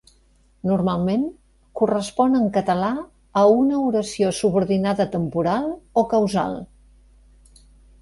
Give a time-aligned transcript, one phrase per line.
[0.69, 1.25] Normalment
[1.81, 2.89] correspon en català
[3.43, 5.73] a una oració subordinada temporal
[6.05, 6.61] o causal.